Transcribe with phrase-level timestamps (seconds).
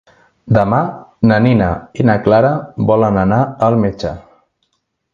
[0.57, 0.79] Demà
[1.31, 1.69] na Nina
[2.01, 2.57] i na Clara
[2.93, 4.19] volen anar al metge.